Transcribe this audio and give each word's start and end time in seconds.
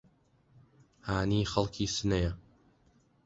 هانی 1.07 1.41
خەڵکی 1.51 1.87
سنەیە 1.95 2.31